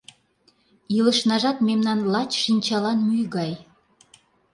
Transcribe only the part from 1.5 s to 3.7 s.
мемнан лач шинчалан мӱй гай.